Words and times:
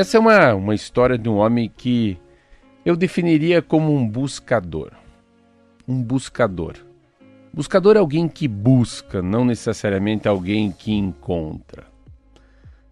Essa 0.00 0.16
é 0.16 0.20
uma, 0.20 0.54
uma 0.54 0.74
história 0.74 1.18
de 1.18 1.28
um 1.28 1.36
homem 1.36 1.70
que 1.76 2.16
eu 2.86 2.96
definiria 2.96 3.60
como 3.60 3.94
um 3.94 4.08
buscador. 4.08 4.92
Um 5.86 6.02
buscador. 6.02 6.76
Buscador 7.52 7.96
é 7.96 7.98
alguém 7.98 8.26
que 8.26 8.48
busca, 8.48 9.20
não 9.20 9.44
necessariamente 9.44 10.26
alguém 10.26 10.72
que 10.72 10.90
encontra. 10.90 11.84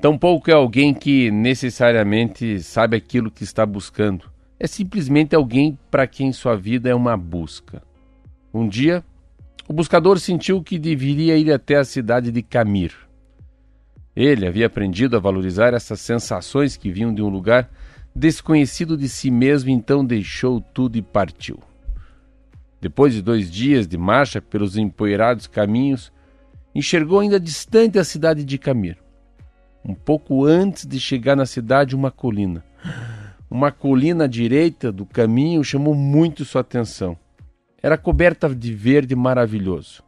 Tampouco 0.00 0.50
é 0.50 0.54
alguém 0.54 0.94
que 0.94 1.30
necessariamente 1.30 2.62
sabe 2.62 2.96
aquilo 2.96 3.30
que 3.30 3.44
está 3.44 3.66
buscando. 3.66 4.24
É 4.58 4.66
simplesmente 4.66 5.36
alguém 5.36 5.78
para 5.90 6.06
quem 6.06 6.32
sua 6.32 6.56
vida 6.56 6.88
é 6.88 6.94
uma 6.94 7.18
busca. 7.18 7.82
Um 8.50 8.66
dia, 8.66 9.04
o 9.68 9.74
buscador 9.74 10.18
sentiu 10.18 10.62
que 10.62 10.78
deveria 10.78 11.36
ir 11.36 11.52
até 11.52 11.76
a 11.76 11.84
cidade 11.84 12.32
de 12.32 12.40
Camir. 12.40 13.03
Ele 14.16 14.46
havia 14.46 14.66
aprendido 14.66 15.16
a 15.16 15.20
valorizar 15.20 15.74
essas 15.74 16.00
sensações 16.00 16.76
que 16.76 16.90
vinham 16.90 17.12
de 17.12 17.22
um 17.22 17.28
lugar 17.28 17.68
desconhecido 18.14 18.96
de 18.96 19.08
si 19.08 19.30
mesmo, 19.30 19.70
então 19.70 20.04
deixou 20.04 20.60
tudo 20.60 20.96
e 20.96 21.02
partiu. 21.02 21.58
Depois 22.80 23.14
de 23.14 23.22
dois 23.22 23.50
dias 23.50 23.88
de 23.88 23.98
marcha 23.98 24.40
pelos 24.40 24.76
empoeirados 24.76 25.46
caminhos, 25.46 26.12
enxergou 26.74 27.20
ainda 27.20 27.40
distante 27.40 27.98
a 27.98 28.04
cidade 28.04 28.44
de 28.44 28.58
Camir. 28.58 28.98
Um 29.84 29.94
pouco 29.94 30.44
antes 30.44 30.86
de 30.86 31.00
chegar 31.00 31.36
na 31.36 31.46
cidade, 31.46 31.96
uma 31.96 32.10
colina. 32.10 32.64
Uma 33.50 33.70
colina 33.70 34.24
à 34.24 34.26
direita 34.26 34.90
do 34.90 35.04
caminho 35.04 35.62
chamou 35.62 35.94
muito 35.94 36.44
sua 36.44 36.60
atenção. 36.60 37.16
Era 37.82 37.98
coberta 37.98 38.54
de 38.54 38.74
verde 38.74 39.14
maravilhoso. 39.14 40.02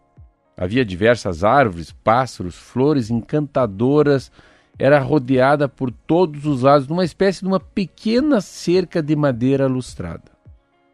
Havia 0.57 0.85
diversas 0.85 1.45
árvores, 1.45 1.93
pássaros, 1.93 2.57
flores 2.57 3.11
encantadoras. 3.11 4.33
Era 4.79 4.99
rodeada 4.99 5.69
por 5.69 5.91
todos 5.91 6.47
os 6.47 6.63
lados 6.63 6.89
numa 6.89 7.05
espécie 7.05 7.41
de 7.41 7.47
uma 7.47 7.61
pequena 7.61 8.41
cerca 8.41 9.03
de 9.03 9.15
madeira 9.15 9.67
lustrada. 9.67 10.33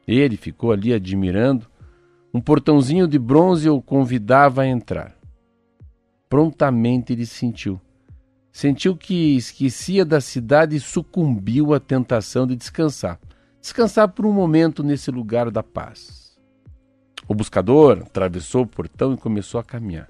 Ele 0.07 0.37
ficou 0.37 0.73
ali 0.73 0.93
admirando. 0.93 1.67
Um 2.35 2.41
portãozinho 2.41 3.07
de 3.07 3.19
bronze 3.19 3.69
o 3.69 3.81
convidava 3.81 4.63
a 4.63 4.67
entrar. 4.67 5.15
Prontamente 6.29 7.13
ele 7.13 7.27
sentiu. 7.27 7.81
Sentiu 8.51 8.97
que 8.97 9.37
esquecia 9.37 10.05
da 10.05 10.21
cidade 10.21 10.77
e 10.77 10.81
sucumbiu 10.81 11.73
à 11.73 11.81
tentação 11.81 12.47
de 12.47 12.57
descansar. 12.57 13.19
Descansar 13.61 14.09
por 14.09 14.27
um 14.27 14.33
momento 14.33 14.83
nesse 14.83 15.11
lugar 15.11 15.51
da 15.51 15.63
paz. 15.63 16.32
O 17.29 17.35
buscador 17.35 17.99
atravessou 18.03 18.63
o 18.63 18.67
portão 18.67 19.15
e 19.15 19.17
começou 19.17 19.61
a 19.61 19.65
caminhar. 19.65 20.09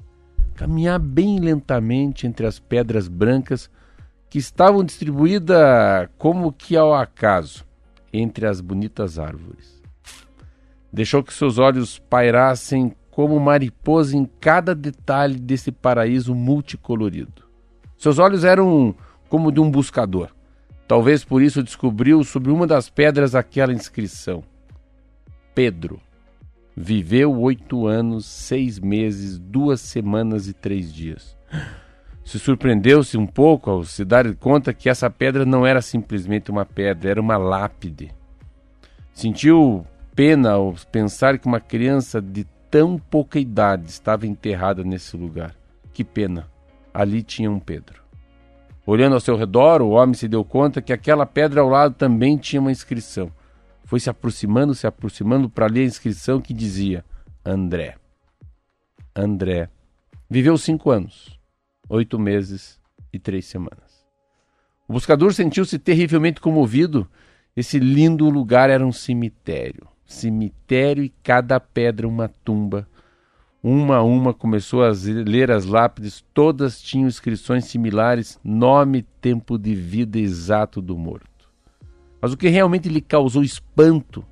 Caminhar 0.54 0.98
bem 0.98 1.38
lentamente 1.38 2.26
entre 2.26 2.46
as 2.46 2.58
pedras 2.58 3.08
brancas 3.08 3.70
que 4.28 4.38
estavam 4.38 4.82
distribuídas 4.82 6.08
como 6.16 6.52
que 6.52 6.76
ao 6.76 6.94
acaso 6.94 7.64
entre 8.12 8.46
as 8.46 8.60
bonitas 8.60 9.18
árvores. 9.18 9.82
Deixou 10.92 11.22
que 11.22 11.32
seus 11.32 11.58
olhos 11.58 11.98
pairassem 11.98 12.94
como 13.10 13.38
mariposa 13.38 14.16
em 14.16 14.24
cada 14.40 14.74
detalhe 14.74 15.38
desse 15.38 15.70
paraíso 15.70 16.34
multicolorido. 16.34 17.42
Seus 17.96 18.18
olhos 18.18 18.42
eram 18.42 18.94
como 19.28 19.52
de 19.52 19.60
um 19.60 19.70
buscador. 19.70 20.30
Talvez 20.88 21.24
por 21.24 21.40
isso 21.40 21.62
descobriu 21.62 22.24
sobre 22.24 22.50
uma 22.50 22.66
das 22.66 22.90
pedras 22.90 23.34
aquela 23.34 23.72
inscrição: 23.72 24.42
Pedro. 25.54 26.00
Viveu 26.76 27.38
oito 27.38 27.86
anos, 27.86 28.24
seis 28.24 28.78
meses, 28.78 29.38
duas 29.38 29.80
semanas 29.80 30.48
e 30.48 30.54
três 30.54 30.92
dias. 30.92 31.36
Se 32.24 32.38
surpreendeu-se 32.38 33.18
um 33.18 33.26
pouco 33.26 33.70
ao 33.70 33.84
se 33.84 34.04
dar 34.04 34.34
conta 34.36 34.72
que 34.72 34.88
essa 34.88 35.10
pedra 35.10 35.44
não 35.44 35.66
era 35.66 35.82
simplesmente 35.82 36.50
uma 36.50 36.64
pedra, 36.64 37.10
era 37.10 37.20
uma 37.20 37.36
lápide. 37.36 38.10
Sentiu 39.12 39.86
pena 40.14 40.52
ao 40.52 40.74
pensar 40.90 41.38
que 41.38 41.46
uma 41.46 41.60
criança 41.60 42.22
de 42.22 42.44
tão 42.70 42.96
pouca 42.98 43.38
idade 43.38 43.90
estava 43.90 44.26
enterrada 44.26 44.82
nesse 44.82 45.14
lugar. 45.16 45.54
Que 45.92 46.02
pena! 46.02 46.48
Ali 46.94 47.22
tinha 47.22 47.50
um 47.50 47.58
Pedro. 47.58 48.02
Olhando 48.86 49.14
ao 49.14 49.20
seu 49.20 49.36
redor, 49.36 49.82
o 49.82 49.90
homem 49.90 50.14
se 50.14 50.26
deu 50.26 50.44
conta 50.44 50.80
que 50.80 50.92
aquela 50.92 51.26
pedra 51.26 51.60
ao 51.60 51.68
lado 51.68 51.94
também 51.94 52.36
tinha 52.36 52.60
uma 52.60 52.72
inscrição 52.72 53.30
foi 53.92 54.00
se 54.00 54.08
aproximando, 54.08 54.74
se 54.74 54.86
aproximando 54.86 55.50
para 55.50 55.66
ler 55.66 55.82
a 55.82 55.84
inscrição 55.84 56.40
que 56.40 56.54
dizia 56.54 57.04
André. 57.44 57.96
André. 59.14 59.68
Viveu 60.30 60.56
cinco 60.56 60.90
anos, 60.90 61.38
oito 61.90 62.18
meses 62.18 62.80
e 63.12 63.18
três 63.18 63.44
semanas. 63.44 64.02
O 64.88 64.94
buscador 64.94 65.34
sentiu-se 65.34 65.78
terrivelmente 65.78 66.40
comovido. 66.40 67.06
Esse 67.54 67.78
lindo 67.78 68.30
lugar 68.30 68.70
era 68.70 68.86
um 68.86 68.92
cemitério. 68.92 69.86
Cemitério 70.06 71.04
e 71.04 71.12
cada 71.22 71.60
pedra 71.60 72.08
uma 72.08 72.30
tumba. 72.42 72.88
Uma 73.62 73.96
a 73.96 74.02
uma 74.02 74.32
começou 74.32 74.82
a 74.82 74.92
ler 75.04 75.50
as 75.50 75.66
lápides, 75.66 76.24
todas 76.32 76.80
tinham 76.80 77.08
inscrições 77.08 77.66
similares, 77.66 78.40
nome, 78.42 79.02
tempo 79.20 79.58
de 79.58 79.74
vida 79.74 80.18
exato 80.18 80.80
do 80.80 80.96
morto. 80.96 81.31
Mas 82.22 82.32
o 82.32 82.36
que 82.36 82.48
realmente 82.48 82.88
lhe 82.88 83.00
causou 83.00 83.42
espanto 83.42 84.24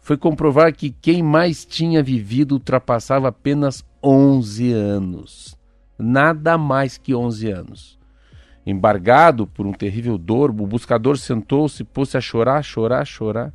foi 0.00 0.16
comprovar 0.16 0.74
que 0.74 0.90
quem 0.90 1.22
mais 1.22 1.64
tinha 1.64 2.02
vivido 2.02 2.52
ultrapassava 2.52 3.28
apenas 3.28 3.84
11 4.02 4.72
anos. 4.72 5.56
Nada 5.96 6.58
mais 6.58 6.98
que 6.98 7.14
11 7.14 7.52
anos. 7.52 8.00
Embargado 8.66 9.46
por 9.46 9.64
um 9.64 9.72
terrível 9.72 10.18
dor, 10.18 10.50
o 10.50 10.66
buscador 10.66 11.16
sentou-se, 11.16 11.84
pôs-se 11.84 12.16
a 12.16 12.20
chorar, 12.20 12.64
chorar, 12.64 13.06
chorar. 13.06 13.52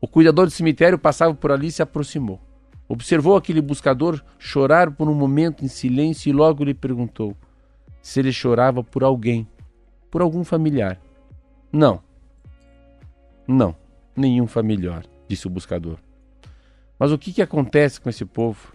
O 0.00 0.08
cuidador 0.08 0.46
do 0.46 0.50
cemitério 0.50 0.98
passava 0.98 1.32
por 1.32 1.52
ali 1.52 1.68
e 1.68 1.72
se 1.72 1.82
aproximou. 1.82 2.40
Observou 2.88 3.36
aquele 3.36 3.60
buscador 3.60 4.20
chorar 4.38 4.90
por 4.90 5.08
um 5.08 5.14
momento 5.14 5.64
em 5.64 5.68
silêncio 5.68 6.28
e 6.28 6.32
logo 6.32 6.64
lhe 6.64 6.74
perguntou 6.74 7.36
se 8.02 8.18
ele 8.20 8.32
chorava 8.32 8.82
por 8.82 9.04
alguém, 9.04 9.48
por 10.10 10.20
algum 10.20 10.42
familiar. 10.42 11.00
Não, 11.72 12.02
não, 13.46 13.76
nenhum 14.16 14.46
familiar, 14.46 15.04
disse 15.28 15.46
o 15.46 15.50
buscador. 15.50 15.98
Mas 16.98 17.12
o 17.12 17.18
que, 17.18 17.32
que 17.32 17.42
acontece 17.42 18.00
com 18.00 18.08
esse 18.08 18.24
povo? 18.24 18.72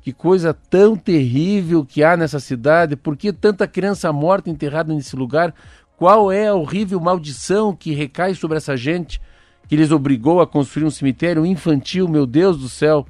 Que 0.00 0.12
coisa 0.12 0.54
tão 0.54 0.96
terrível 0.96 1.84
que 1.84 2.04
há 2.04 2.16
nessa 2.16 2.38
cidade? 2.38 2.94
Por 2.94 3.16
que 3.16 3.32
tanta 3.32 3.66
criança 3.66 4.12
morta 4.12 4.48
enterrada 4.48 4.94
nesse 4.94 5.16
lugar? 5.16 5.52
Qual 5.96 6.30
é 6.30 6.48
a 6.48 6.54
horrível 6.54 7.00
maldição 7.00 7.74
que 7.74 7.92
recai 7.92 8.34
sobre 8.34 8.56
essa 8.56 8.76
gente 8.76 9.20
que 9.66 9.74
lhes 9.74 9.90
obrigou 9.90 10.40
a 10.40 10.46
construir 10.46 10.84
um 10.84 10.90
cemitério 10.90 11.44
infantil? 11.44 12.06
Meu 12.06 12.26
Deus 12.26 12.58
do 12.58 12.68
céu! 12.68 13.04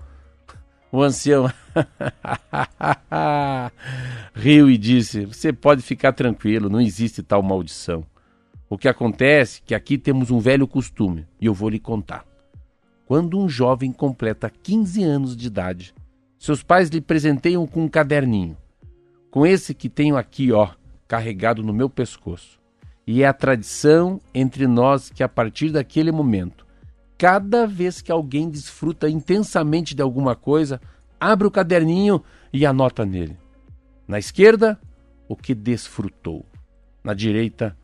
O 0.91 1.03
ancião 1.03 1.53
riu 4.33 4.71
e 4.71 4.79
disse: 4.79 5.27
Você 5.27 5.53
pode 5.53 5.83
ficar 5.83 6.13
tranquilo, 6.13 6.71
não 6.71 6.81
existe 6.81 7.23
tal 7.23 7.43
maldição. 7.43 8.05
O 8.69 8.77
que 8.77 8.89
acontece 8.89 9.61
é 9.61 9.63
que 9.67 9.75
aqui 9.75 9.97
temos 9.97 10.31
um 10.31 10.41
velho 10.41 10.67
costume, 10.67 11.27
e 11.41 11.47
eu 11.47 11.55
vou 11.55 11.69
lhe 11.69 11.79
contar. 11.79 12.25
Quando 13.07 13.39
um 13.39 13.49
jovem 13.49 13.93
completa 13.93 14.51
15 14.51 15.05
anos 15.05 15.37
de 15.37 15.47
idade, 15.47 15.95
seus 16.39 16.63
pais 16.63 16.89
lhe 16.89 17.01
presenteiam 17.01 17.65
com 17.67 17.85
um 17.85 17.89
caderninho, 17.89 18.57
com 19.31 19.47
esse 19.47 19.73
que 19.73 19.89
tenho 19.89 20.17
aqui, 20.17 20.51
ó, 20.51 20.71
carregado 21.07 21.63
no 21.63 21.73
meu 21.73 21.89
pescoço. 21.89 22.59
E 23.07 23.23
é 23.23 23.27
a 23.29 23.33
tradição 23.33 24.21
entre 24.35 24.67
nós 24.67 25.11
que 25.11 25.23
a 25.23 25.29
partir 25.29 25.71
daquele 25.71 26.11
momento, 26.11 26.67
cada 27.17 27.67
vez 27.67 28.03
que 28.03 28.11
alguém 28.11 28.51
desfruta 28.51 29.09
intensamente 29.09 29.95
de 29.95 30.03
alguma 30.03 30.35
coisa, 30.35 30.81
abre 31.21 31.47
o 31.47 31.51
caderninho 31.51 32.21
e 32.53 32.67
anota 32.67 33.07
nele. 33.07 33.39
Na 34.09 34.19
esquerda, 34.19 34.79
o 35.29 35.37
que 35.37 35.55
desfrutou. 35.55 36.45
Na 37.05 37.15
direita, 37.15 37.77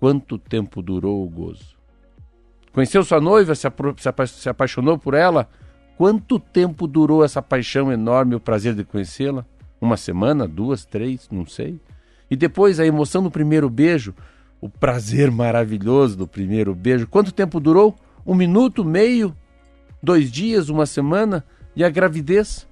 quanto 0.00 0.38
tempo 0.38 0.80
durou 0.80 1.22
o 1.22 1.28
gozo. 1.28 1.76
Conheceu 2.72 3.04
sua 3.04 3.20
noiva, 3.20 3.54
se, 3.54 3.66
apa 3.66 4.26
se 4.26 4.48
apaixonou 4.48 4.98
por 4.98 5.12
ela? 5.12 5.48
Quanto 5.96 6.38
tempo 6.38 6.86
durou 6.86 7.22
essa 7.22 7.42
paixão 7.42 7.92
enorme, 7.92 8.34
o 8.34 8.40
prazer 8.40 8.74
de 8.74 8.82
conhecê-la? 8.82 9.44
Uma 9.78 9.98
semana, 9.98 10.48
duas, 10.48 10.84
três, 10.86 11.28
não 11.30 11.44
sei. 11.44 11.78
E 12.30 12.36
depois 12.36 12.80
a 12.80 12.86
emoção 12.86 13.22
do 13.22 13.30
primeiro 13.30 13.68
beijo, 13.68 14.14
o 14.60 14.68
prazer 14.68 15.30
maravilhoso 15.30 16.16
do 16.16 16.26
primeiro 16.26 16.74
beijo. 16.74 17.06
Quanto 17.06 17.32
tempo 17.32 17.60
durou? 17.60 17.94
Um 18.24 18.34
minuto, 18.34 18.84
meio, 18.84 19.36
dois 20.02 20.30
dias, 20.30 20.68
uma 20.68 20.86
semana? 20.86 21.44
E 21.76 21.84
a 21.84 21.90
gravidez? 21.90 22.66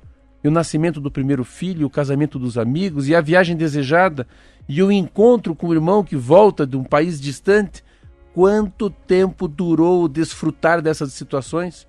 O 0.48 0.50
nascimento 0.50 0.98
do 0.98 1.10
primeiro 1.10 1.44
filho, 1.44 1.86
o 1.86 1.90
casamento 1.90 2.38
dos 2.38 2.56
amigos, 2.56 3.06
e 3.06 3.14
a 3.14 3.20
viagem 3.20 3.54
desejada, 3.54 4.26
e 4.66 4.82
o 4.82 4.90
encontro 4.90 5.54
com 5.54 5.68
o 5.68 5.74
irmão 5.74 6.02
que 6.02 6.16
volta 6.16 6.66
de 6.66 6.74
um 6.74 6.82
país 6.82 7.20
distante, 7.20 7.84
quanto 8.32 8.88
tempo 8.88 9.46
durou 9.46 10.04
o 10.04 10.08
desfrutar 10.08 10.80
dessas 10.80 11.12
situações? 11.12 11.86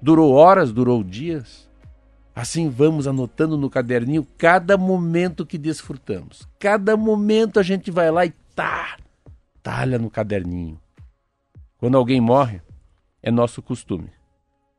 Durou 0.00 0.32
horas, 0.32 0.72
durou 0.72 1.04
dias? 1.04 1.68
Assim 2.34 2.70
vamos 2.70 3.06
anotando 3.06 3.58
no 3.58 3.68
caderninho 3.68 4.26
cada 4.38 4.78
momento 4.78 5.44
que 5.44 5.58
desfrutamos. 5.58 6.48
Cada 6.58 6.96
momento 6.96 7.60
a 7.60 7.62
gente 7.62 7.90
vai 7.90 8.10
lá 8.10 8.24
e 8.24 8.30
tá, 8.54 8.96
detalha 9.56 9.98
no 9.98 10.08
caderninho. 10.08 10.80
Quando 11.76 11.98
alguém 11.98 12.18
morre, 12.18 12.62
é 13.22 13.30
nosso 13.30 13.60
costume 13.60 14.08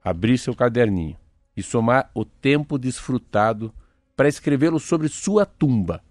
abrir 0.04 0.40
seu 0.40 0.56
caderninho 0.56 1.21
e 1.56 1.62
somar 1.64 2.10
o 2.14 2.24
tempo 2.24 2.78
desfrutado 2.78 3.74
para 4.16 4.30
escrevê-lo 4.30 4.80
sobre 4.80 5.08
sua 5.08 5.46
tumba, 5.46 6.04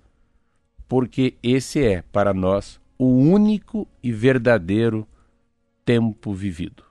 porque 0.88 1.34
esse 1.42 1.82
é, 1.82 2.02
para 2.02 2.34
nós, 2.34 2.80
o 2.98 3.06
único 3.06 3.86
e 4.02 4.12
verdadeiro 4.12 5.06
tempo 5.84 6.34
vivido. 6.34 6.89